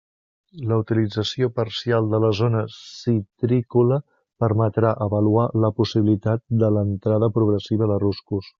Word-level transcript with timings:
La 0.69 0.77
utilització 0.83 1.49
parcial 1.57 2.07
de 2.13 2.21
la 2.23 2.31
zona 2.39 2.63
citrícola 2.77 3.99
permetrà 4.45 4.95
avaluar 5.07 5.45
la 5.67 5.71
possibilitat 5.83 6.45
de 6.65 6.75
l'entrada 6.79 7.31
progressiva 7.39 7.93
de 7.95 8.01
ruscos. 8.07 8.49